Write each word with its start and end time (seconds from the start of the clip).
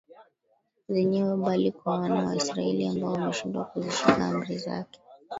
zenyewe 0.89 1.35
bali 1.43 1.71
kwa 1.71 1.99
wana 1.99 2.23
wa 2.25 2.35
Israeli 2.35 2.87
ambao 2.87 3.13
wameshindwa 3.13 3.63
kuzishika 3.65 4.25
Amri 4.25 4.57
zake 4.57 4.99